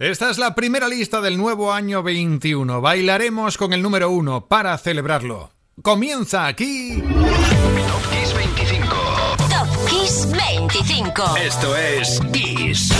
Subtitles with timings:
[0.00, 2.80] Esta es la primera lista del nuevo año 21.
[2.80, 5.50] Bailaremos con el número uno para celebrarlo.
[5.82, 7.02] Comienza aquí.
[7.02, 8.96] Top Kiss 25.
[9.36, 11.36] Top Kiss 25.
[11.36, 12.90] Esto es Kiss.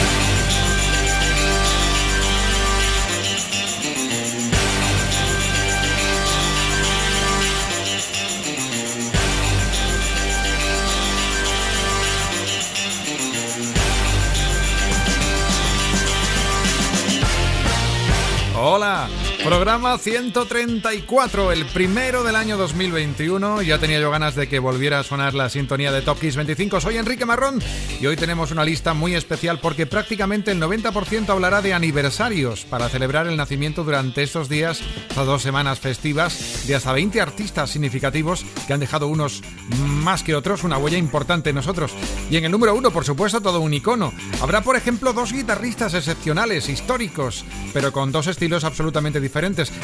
[18.62, 19.08] Hola,
[19.44, 23.62] programa 134, el primero del año 2021.
[23.62, 26.80] Ya tenía yo ganas de que volviera a sonar la sintonía de Top Kiss 25.
[26.80, 27.62] Soy Enrique Marrón
[28.00, 32.88] y hoy tenemos una lista muy especial porque prácticamente el 90% hablará de aniversarios para
[32.88, 38.44] celebrar el nacimiento durante estos días, estas dos semanas festivas, de hasta 20 artistas significativos
[38.66, 39.42] que han dejado unos
[39.78, 41.92] más que otros una huella importante en nosotros.
[42.30, 44.12] Y en el número uno, por supuesto, todo un icono.
[44.42, 49.29] Habrá, por ejemplo, dos guitarristas excepcionales, históricos, pero con dos estilos absolutamente diferentes.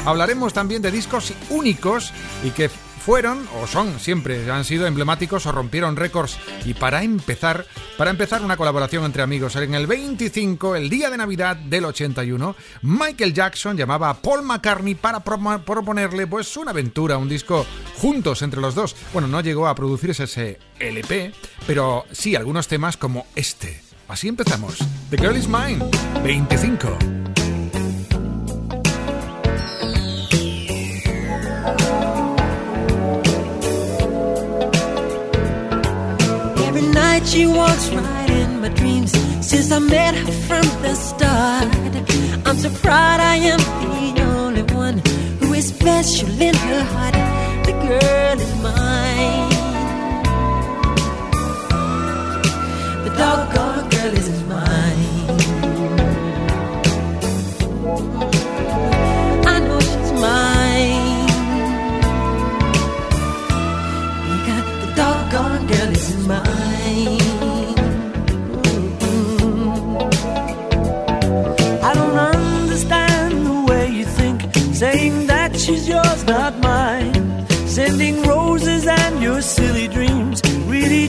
[0.04, 2.12] Hablaremos también de discos únicos
[2.44, 2.68] y que
[3.06, 6.38] fueron o son siempre han sido emblemáticos o rompieron récords.
[6.64, 7.64] Y para empezar
[7.96, 9.54] para empezar una colaboración entre amigos.
[9.54, 14.96] En el 25 el día de Navidad del 81 Michael Jackson llamaba a Paul McCartney
[14.96, 17.64] para proponerle pues una aventura un disco
[17.98, 18.96] juntos entre los dos.
[19.12, 21.32] Bueno no llegó a producirse ese LP
[21.64, 23.80] pero sí algunos temas como este.
[24.08, 24.78] Así empezamos.
[25.10, 25.78] The Girl Is Mine
[26.24, 27.15] 25
[36.82, 41.68] night she walks right in my dreams since I met her from the start.
[42.46, 43.60] I'm so proud I am
[44.14, 44.98] the only one
[45.40, 47.14] who is special in her heart.
[47.66, 49.50] The girl is mine.
[53.04, 54.95] The doggone girl is mine.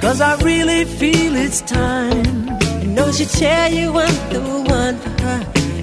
[0.00, 2.48] Cause I really feel it's time.
[2.50, 4.40] I know she tell you I'm the
[4.80, 5.40] one for her,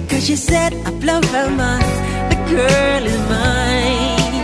[0.08, 1.84] cause she said I blow her mind.
[2.30, 4.34] The girl is mine.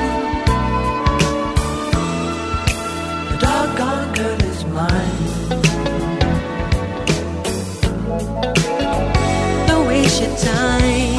[3.30, 5.28] The doggone girl is mine.
[9.68, 11.09] Don't waste your time.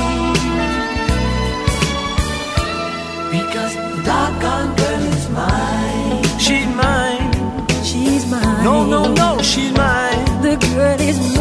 [9.43, 10.41] She's mine.
[10.41, 11.40] The girl is mine.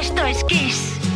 [0.00, 1.15] Esto es Kiss.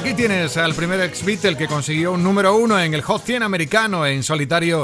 [0.00, 3.42] Aquí tienes al primer ex Beatle que consiguió un número uno en el Hot 100
[3.42, 4.82] americano en solitario.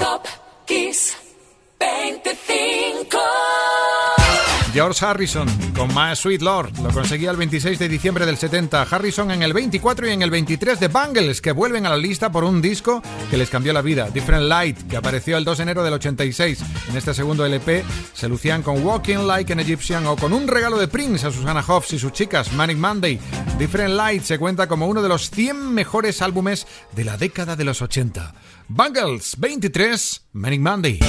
[4.77, 6.79] George Harrison con My Sweet Lord.
[6.83, 8.83] Lo conseguía el 26 de diciembre del 70.
[8.83, 12.31] Harrison en el 24 y en el 23 de Bangles, que vuelven a la lista
[12.31, 14.11] por un disco que les cambió la vida.
[14.11, 16.63] Different Light, que apareció el 2 de enero del 86.
[16.91, 20.77] En este segundo LP se lucían con Walking Like an Egyptian o con un regalo
[20.77, 23.19] de Prince a Susana Hoffs y sus chicas, Manic Monday.
[23.59, 27.65] Different Light se cuenta como uno de los 100 mejores álbumes de la década de
[27.65, 28.35] los 80.
[28.69, 31.01] Bangles 23, Manic Monday.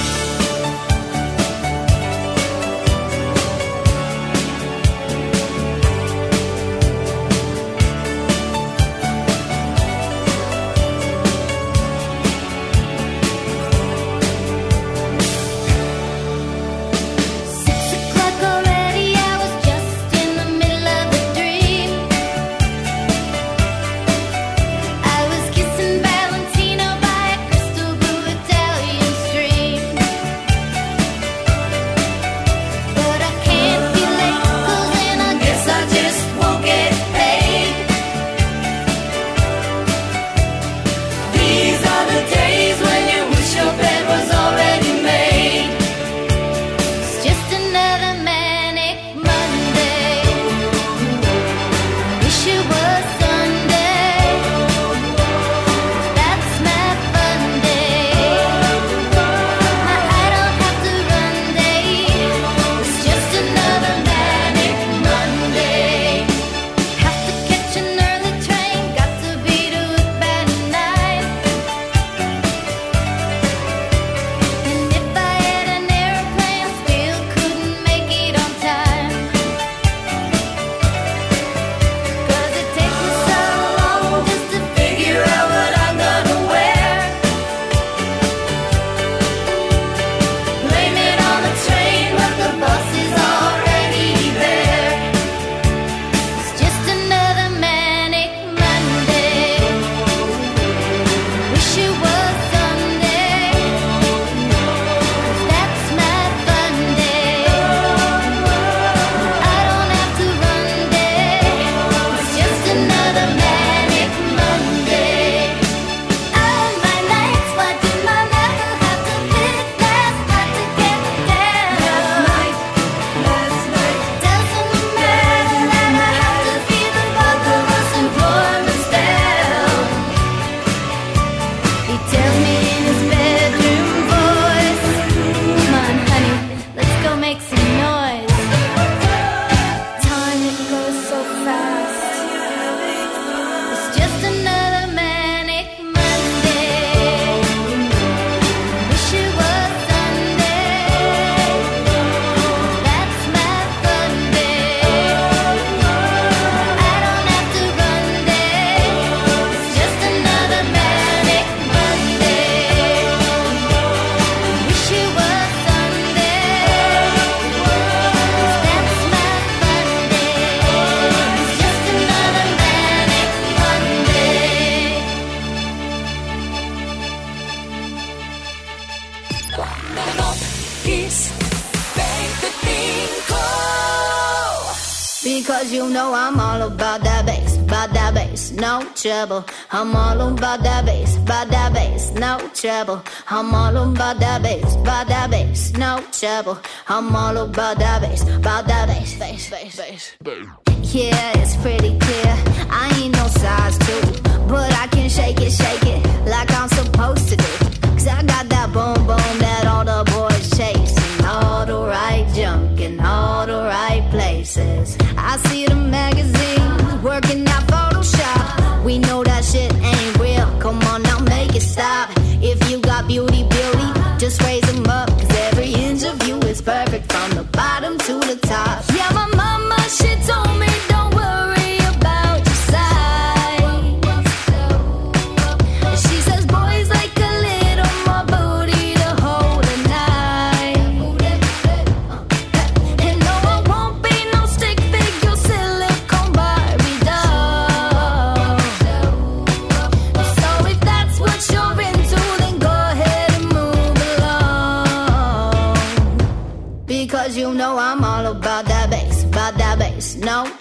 [200.82, 202.34] Yeah, it's pretty clear.
[202.70, 205.87] I ain't no size two, but I can shake it, shake it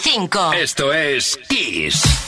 [0.00, 0.52] 25.
[0.54, 2.23] Esto es Kiss.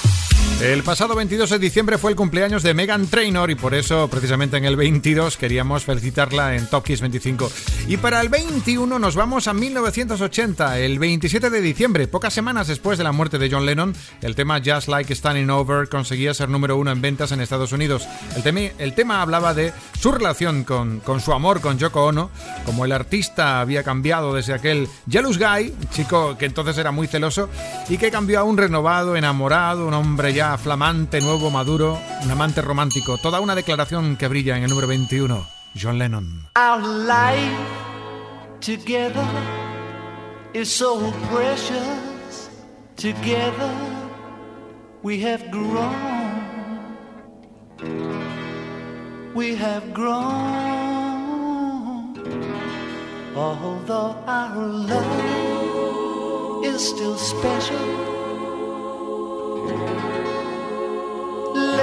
[0.60, 4.56] El pasado 22 de diciembre fue el cumpleaños de Megan Trainor y por eso precisamente
[4.56, 7.52] en el 22 queríamos felicitarla en Top Kiss 25.
[7.88, 12.96] Y para el 21 nos vamos a 1980, el 27 de diciembre, pocas semanas después
[12.96, 16.78] de la muerte de John Lennon, el tema Just Like Standing Over conseguía ser número
[16.78, 18.08] uno en ventas en Estados Unidos.
[18.42, 22.30] El, el tema hablaba de su relación con, con su amor con Yoko Ono,
[22.64, 27.50] como el artista había cambiado desde aquel Jealous Guy, chico que entonces era muy celoso,
[27.90, 32.62] y que cambió a un renovado, enamorado, un hombre ya flamante, nuevo, maduro, un amante
[32.62, 33.18] romántico.
[33.18, 35.46] Toda una declaración que brilla en el número 21.
[35.74, 36.48] John Lennon.
[36.56, 37.58] Our life
[38.60, 39.26] together
[40.54, 42.50] is so precious.
[42.96, 43.72] Together
[45.02, 46.86] we have grown.
[49.34, 50.46] We have grown.
[53.36, 55.04] Although our love
[56.64, 58.15] is still special.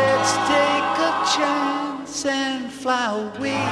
[0.04, 3.63] Let's take a chance and fly away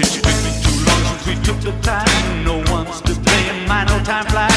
[0.00, 2.44] It's been too long since we took the time.
[2.44, 3.68] No one's to blame.
[3.68, 4.55] My no time flies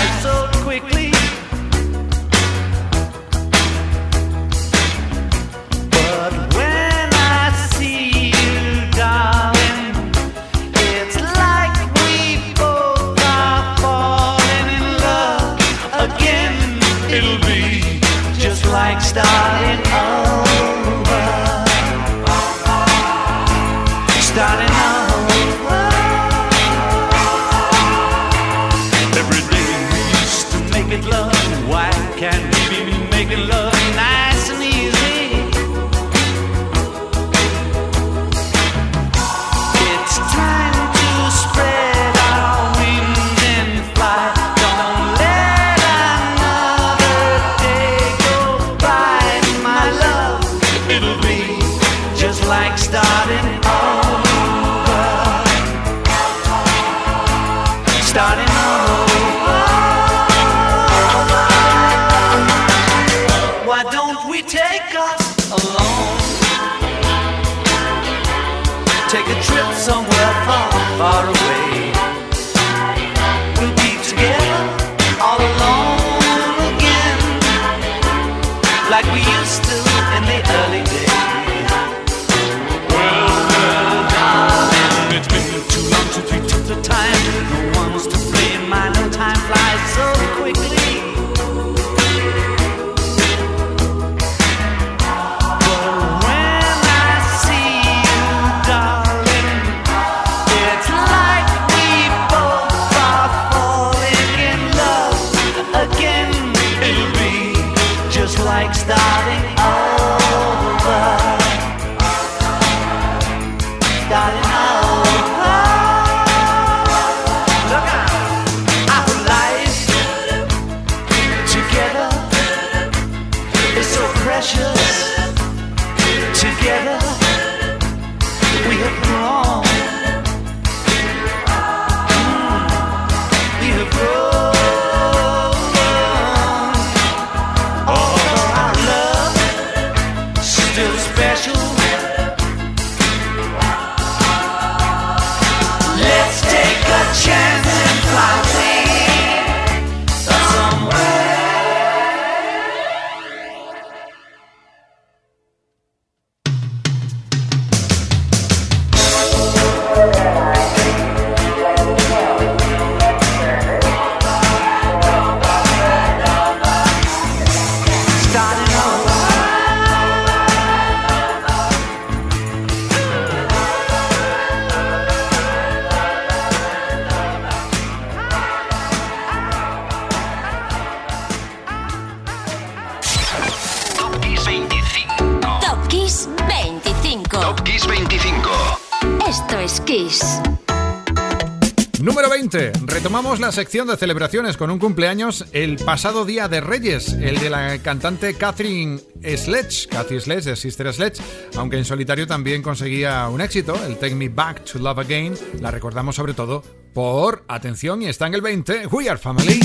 [193.51, 198.33] sección de celebraciones con un cumpleaños el pasado día de Reyes, el de la cantante
[198.35, 201.21] Catherine Sledge, Cathy Sledge de Sister Sledge,
[201.55, 205.71] aunque en solitario también conseguía un éxito, el Take Me Back to Love Again, la
[205.71, 209.59] recordamos sobre todo por, atención, y está en el 20, We Are Family.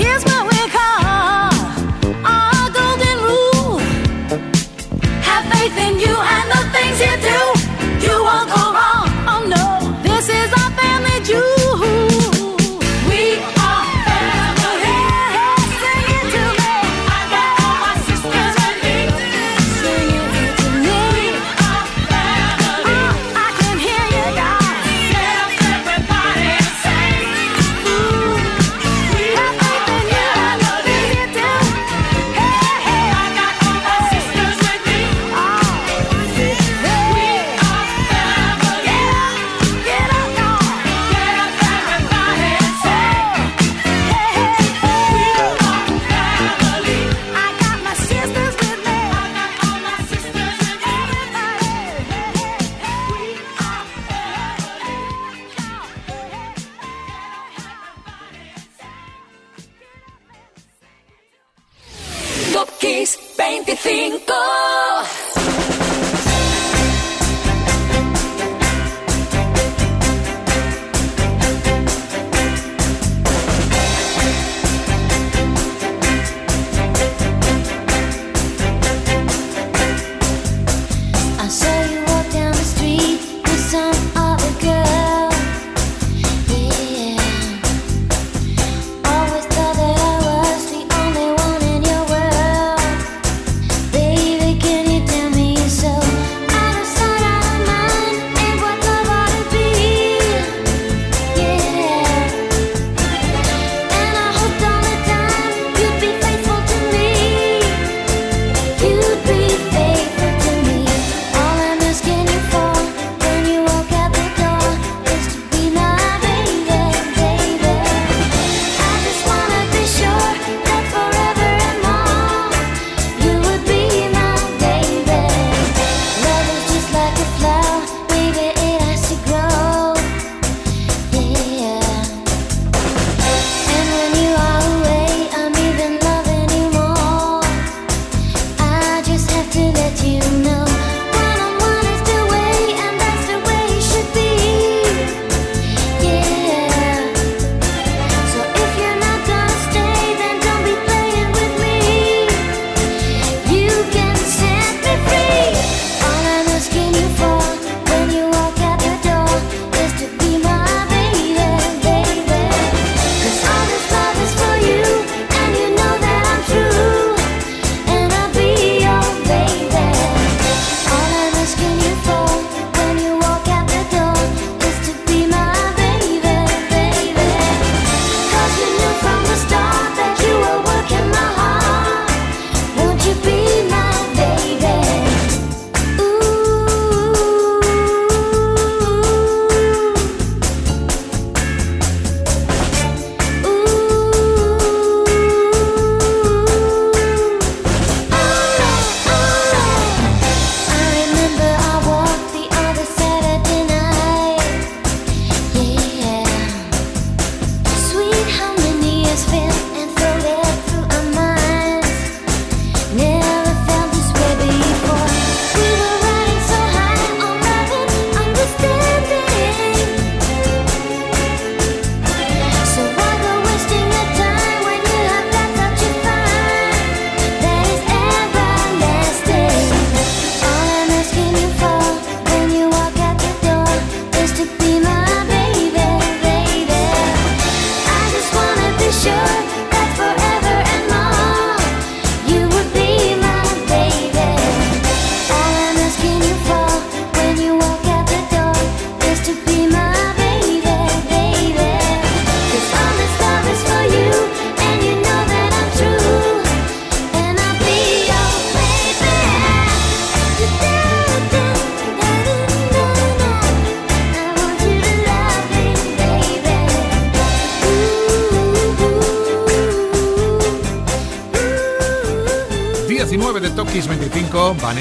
[0.00, 0.39] Here's my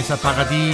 [0.10, 0.72] 25, Vanessa Pagadí.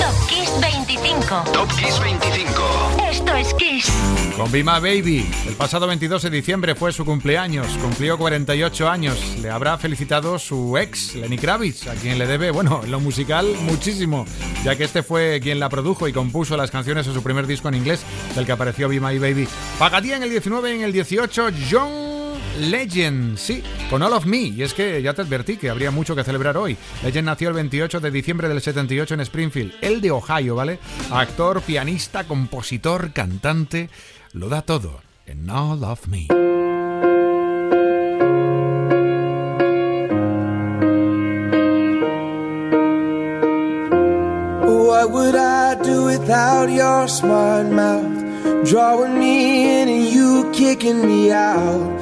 [0.00, 1.52] Top Kiss 25.
[1.52, 2.62] Top Kiss 25.
[3.10, 3.92] Esto es Kiss.
[4.36, 5.30] Con Be My Baby.
[5.46, 7.66] El pasado 22 de diciembre fue su cumpleaños.
[7.78, 9.18] Cumplió 48 años.
[9.42, 13.46] Le habrá felicitado su ex, Lenny Kravitz, a quien le debe, bueno, en lo musical,
[13.62, 14.24] muchísimo,
[14.64, 17.68] ya que este fue quien la produjo y compuso las canciones de su primer disco
[17.68, 18.02] en inglés,
[18.34, 19.46] del que apareció Be My Baby.
[19.78, 22.11] Pagadía en el 19 y en el 18, John
[22.60, 24.38] Legend, sí, con All of Me.
[24.38, 26.76] Y es que ya te advertí que habría mucho que celebrar hoy.
[27.02, 30.78] Legend nació el 28 de diciembre del 78 en Springfield, el de Ohio, ¿vale?
[31.10, 33.90] Actor, pianista, compositor, cantante,
[34.32, 36.28] lo da todo en All of Me.
[44.64, 48.22] What would I do without your smart mouth?
[48.64, 52.01] Drawing me in and you kicking me out.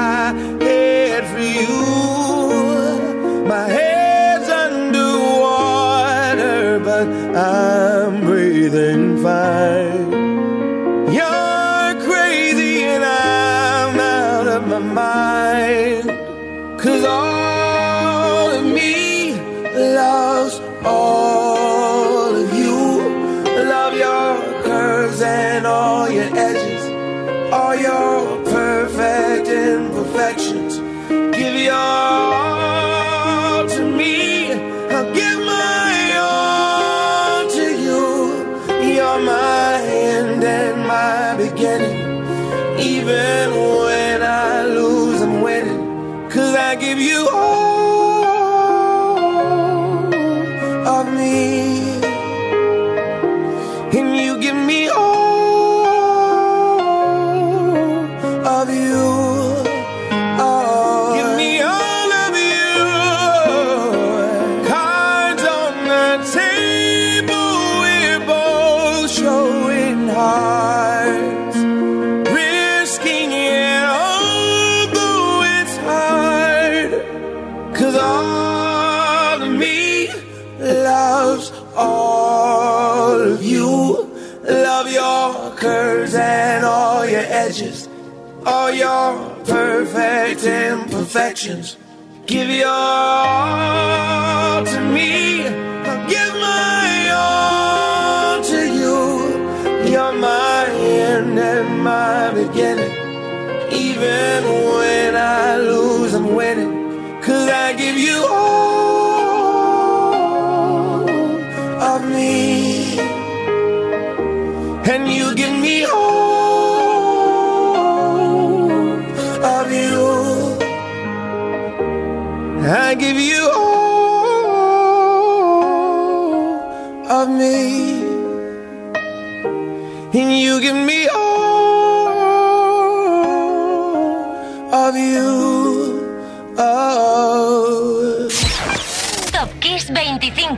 [7.41, 9.10] I'm breathing
[91.47, 91.77] imperfections.
[92.27, 92.80] Give your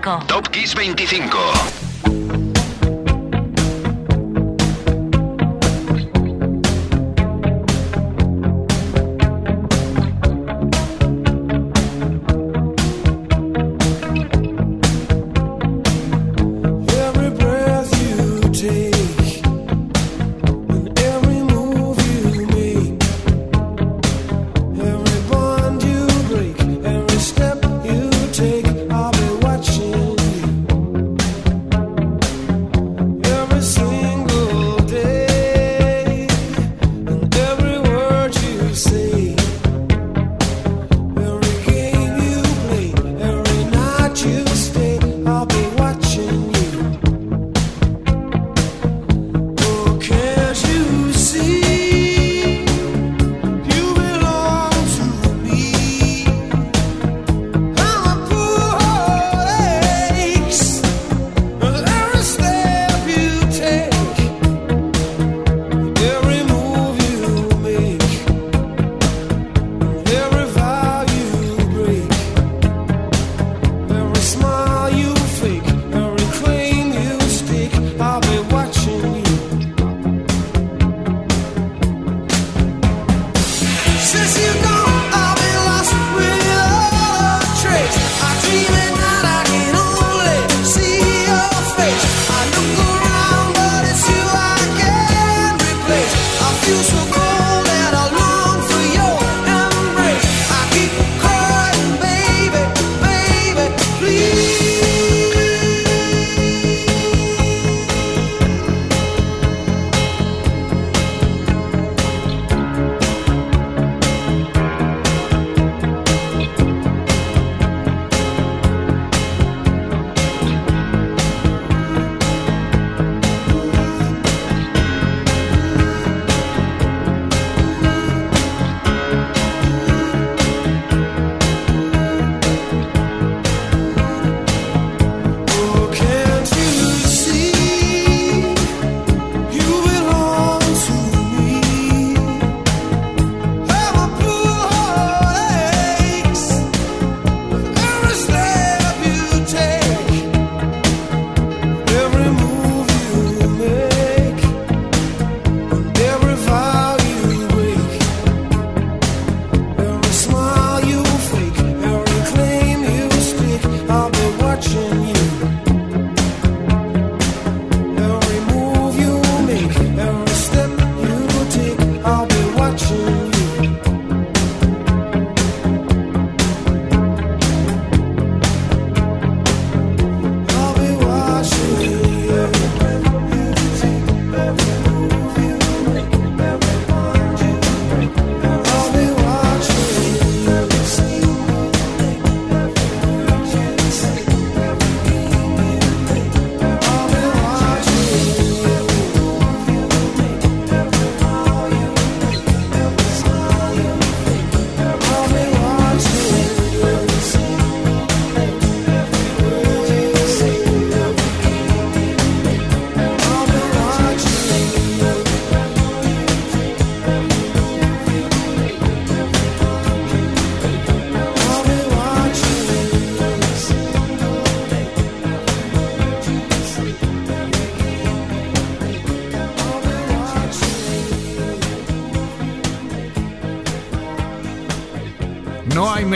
[0.04, 0.28] 25.
[0.28, 1.83] Top Kiss 25.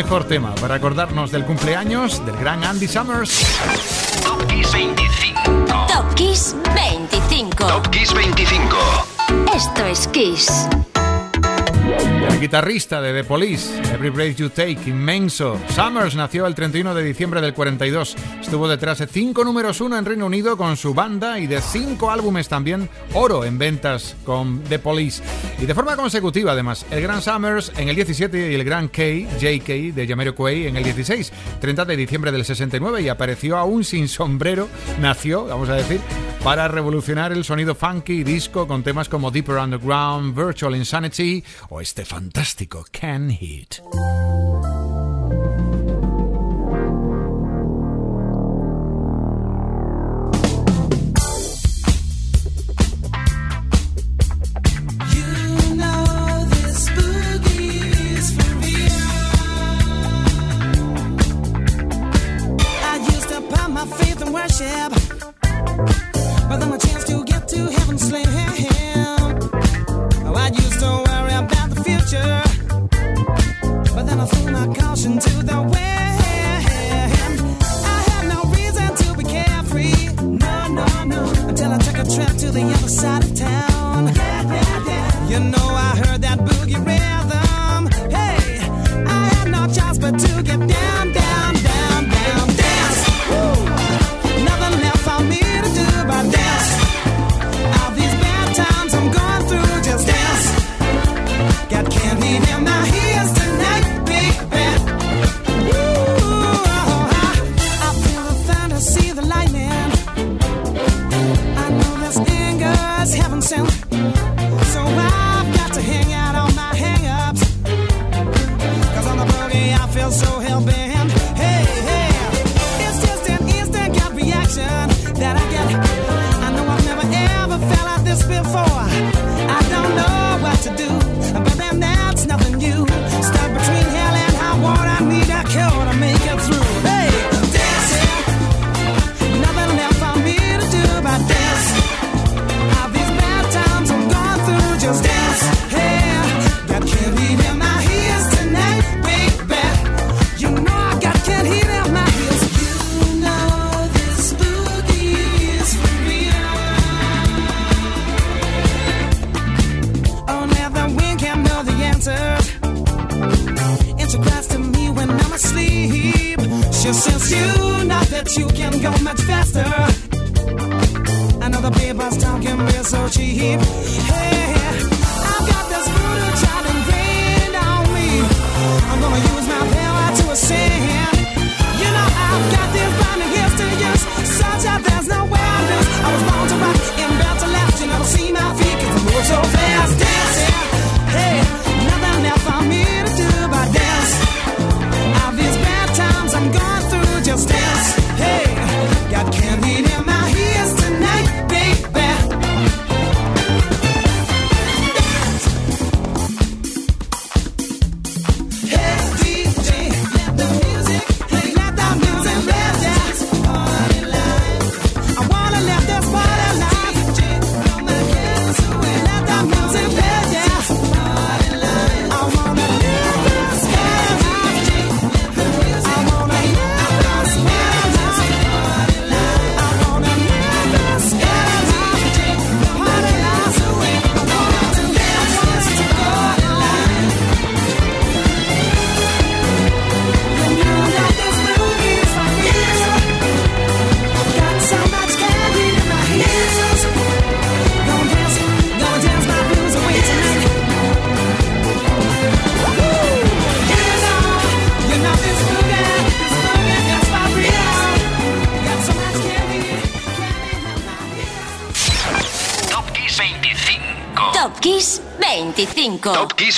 [0.07, 3.45] mejor tema para acordarnos del cumpleaños del gran Andy Summers.
[4.23, 5.87] Top Kiss 25.
[5.87, 7.67] Top Kiss 25.
[7.67, 8.77] Top Kiss 25.
[9.53, 10.96] Esto es Kiss
[12.39, 15.59] guitarrista de The Police, Every Breath You Take, inmenso.
[15.69, 18.15] Summers nació el 31 de diciembre del 42.
[18.41, 22.11] Estuvo detrás de cinco números uno en Reino Unido con su banda y de cinco
[22.11, 25.23] álbumes también oro en ventas con The Police.
[25.59, 29.01] Y de forma consecutiva, además, el Gran Summers en el 17 y el Gran K,
[29.39, 34.07] JK, de Jamiroquai en el 16, 30 de diciembre del 69 y apareció aún sin
[34.07, 34.67] sombrero,
[35.01, 35.99] nació, vamos a decir,
[36.43, 41.83] para revolucionar el sonido funky y disco con temas como Deeper Underground, Virtual Insanity o
[41.83, 43.81] Stefan fantástico Can Hit.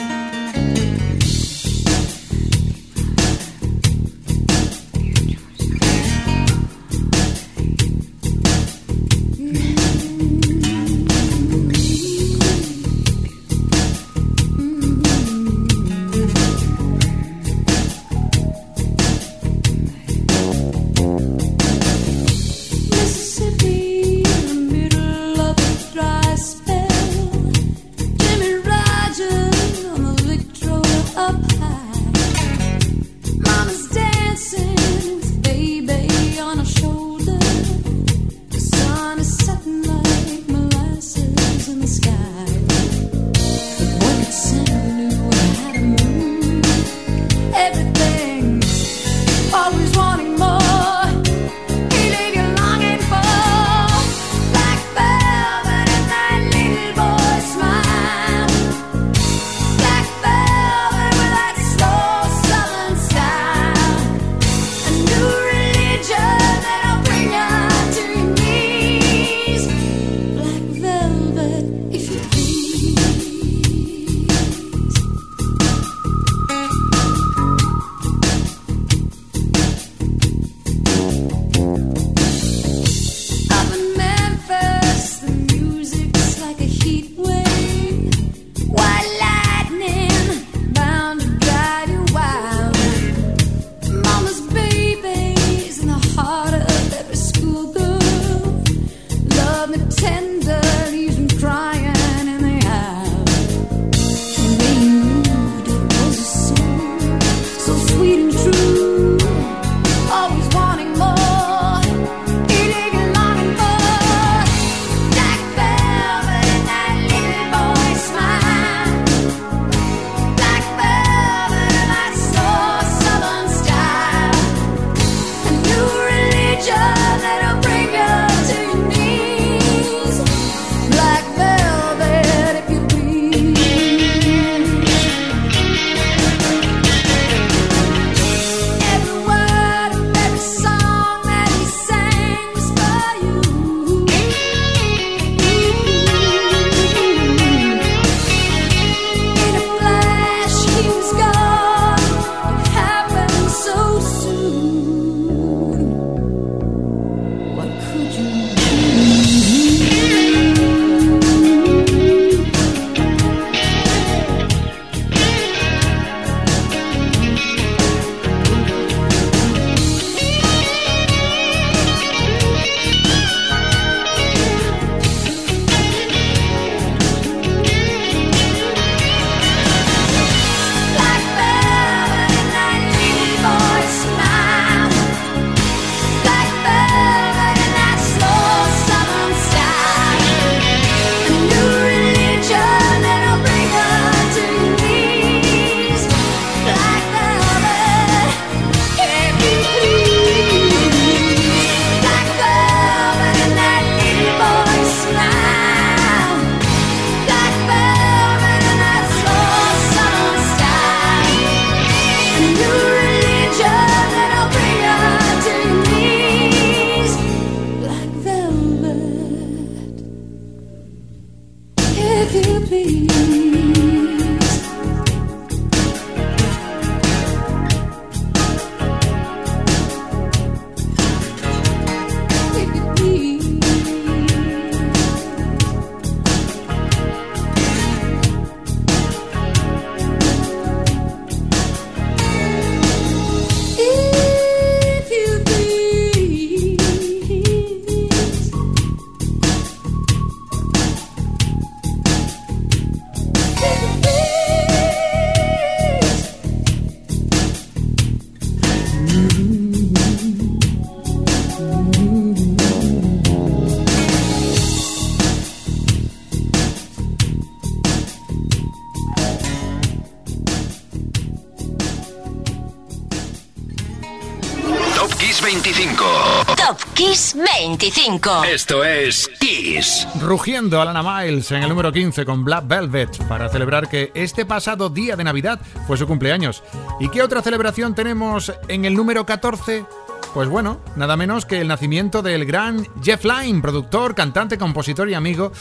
[277.88, 278.43] 25.
[278.43, 280.05] Esto es Kiss.
[280.19, 284.89] Rugiendo Alana Miles en el número 15 con Black Velvet para celebrar que este pasado
[284.89, 285.57] día de Navidad
[285.88, 286.63] fue su cumpleaños.
[286.99, 289.85] ¿Y qué otra celebración tenemos en el número 14?
[290.34, 295.13] Pues bueno, nada menos que el nacimiento del gran Jeff Lynne, productor, cantante, compositor y
[295.13, 295.51] amigo,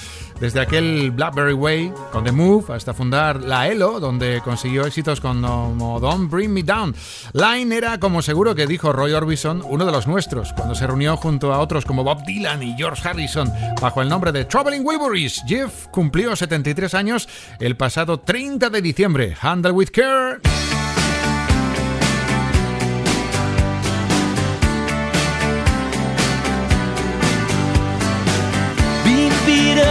[0.40, 5.98] desde aquel Blackberry Way con The Move hasta fundar la ELO, donde consiguió éxitos como
[6.00, 6.94] Don't Bring Me Down.
[7.32, 11.16] Lynne era, como seguro que dijo Roy Orbison, uno de los nuestros, cuando se reunió
[11.16, 13.50] junto a otros como Bob Dylan y George Harrison
[13.80, 15.42] bajo el nombre de Traveling Wilburys.
[15.46, 17.28] Jeff cumplió 73 años
[17.60, 19.36] el pasado 30 de diciembre.
[19.40, 20.75] Handle with care.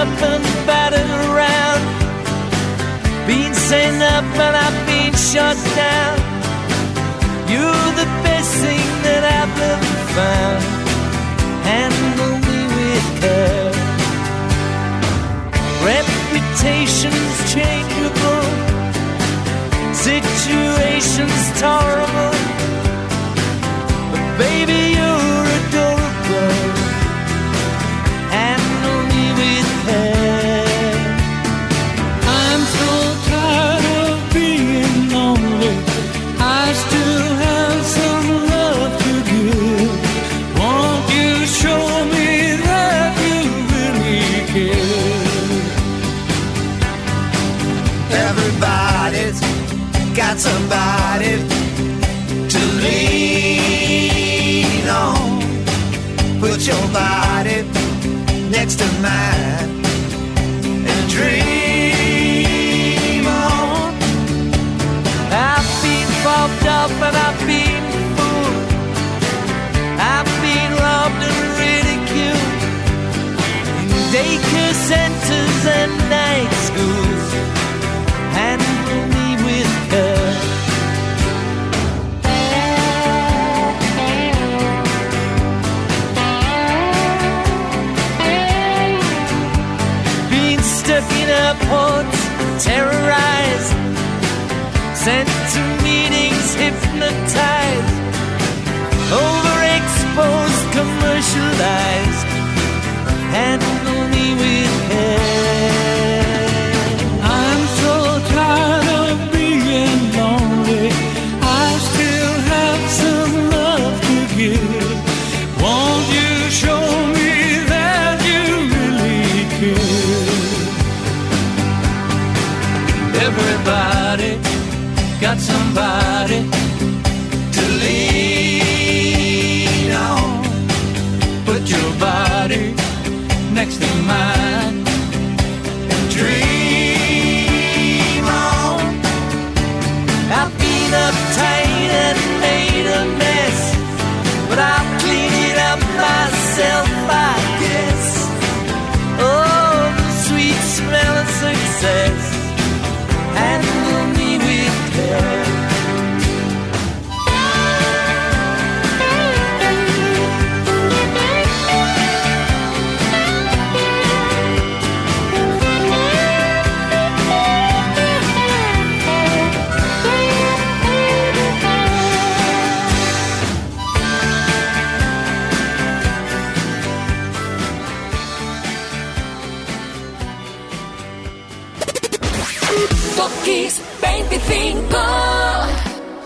[0.05, 1.81] Up and battered around.
[3.27, 6.17] Being sent up and I've been shut down.
[7.51, 10.61] You're the best thing that I've ever found.
[11.69, 13.73] Handle me with care.
[15.91, 18.47] Reputation's changeable.
[19.93, 22.35] Situation's tolerable.
[24.11, 24.84] But baby,
[58.77, 59.34] tonight
[92.65, 93.73] terrorized,
[94.97, 97.95] sent to meetings, hypnotized,
[99.21, 102.25] overexposed, commercialized.
[103.35, 103.84] Handle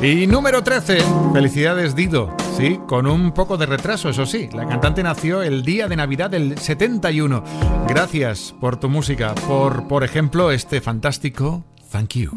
[0.01, 0.99] Y número 13,
[1.33, 2.33] felicidades Dido.
[2.55, 4.47] Sí, con un poco de retraso, eso sí.
[4.53, 7.43] La cantante nació el día de Navidad del 71.
[7.87, 12.31] Gracias por tu música, por, por ejemplo, este fantástico Thank You.